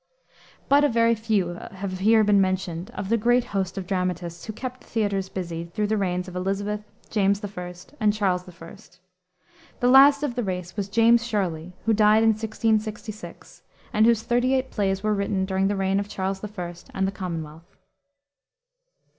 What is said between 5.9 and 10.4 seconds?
reigns of Elisabeth, James I., and Charles I. The last of